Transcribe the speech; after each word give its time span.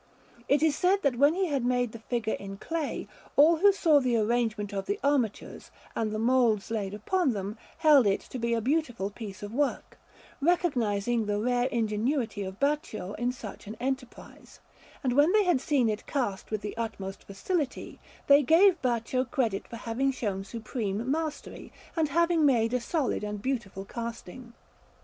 It 0.49 0.63
is 0.63 0.75
said 0.75 1.03
that 1.03 1.19
when 1.19 1.35
he 1.35 1.45
had 1.45 1.63
made 1.63 1.91
the 1.91 1.99
figure 1.99 2.33
in 2.33 2.57
clay, 2.57 3.07
all 3.35 3.57
who 3.57 3.71
saw 3.71 3.99
the 3.99 4.17
arrangement 4.17 4.73
of 4.73 4.87
the 4.87 4.99
armatures, 5.03 5.69
and 5.95 6.11
the 6.11 6.17
moulds 6.17 6.71
laid 6.71 6.95
upon 6.95 7.33
them, 7.33 7.55
held 7.77 8.07
it 8.07 8.21
to 8.21 8.39
be 8.39 8.55
a 8.55 8.61
beautiful 8.61 9.11
piece 9.11 9.43
of 9.43 9.53
work, 9.53 9.99
recognizing 10.41 11.27
the 11.27 11.37
rare 11.39 11.65
ingenuity 11.67 12.41
of 12.41 12.59
Baccio 12.59 13.13
in 13.19 13.31
such 13.31 13.67
an 13.67 13.77
enterprise; 13.79 14.59
and 15.03 15.13
when 15.13 15.31
they 15.33 15.43
had 15.43 15.61
seen 15.61 15.87
it 15.87 16.07
cast 16.07 16.49
with 16.49 16.61
the 16.61 16.75
utmost 16.77 17.23
facility, 17.23 17.99
they 18.25 18.41
gave 18.41 18.81
Baccio 18.81 19.23
credit 19.25 19.67
for 19.67 19.75
having 19.77 20.09
shown 20.11 20.43
supreme 20.43 21.11
mastery, 21.11 21.71
and 21.95 22.09
having 22.09 22.43
made 22.43 22.73
a 22.73 22.81
solid 22.81 23.23
and 23.23 23.39
beautiful 23.39 23.85
casting. 23.85 24.53